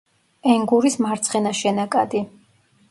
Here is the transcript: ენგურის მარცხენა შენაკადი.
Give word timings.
ენგურის 0.53 0.97
მარცხენა 1.07 1.55
შენაკადი. 1.63 2.25